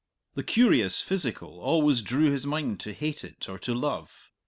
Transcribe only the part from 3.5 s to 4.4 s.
to love.